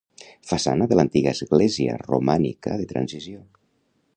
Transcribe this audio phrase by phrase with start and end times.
[0.51, 3.45] Façana de l'antiga església romànica de transició.